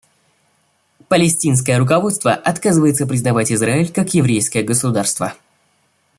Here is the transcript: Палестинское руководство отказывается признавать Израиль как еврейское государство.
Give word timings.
Палестинское 1.09 1.77
руководство 1.77 2.31
отказывается 2.33 3.05
признавать 3.05 3.51
Израиль 3.51 3.91
как 3.93 4.15
еврейское 4.15 4.63
государство. 4.63 5.35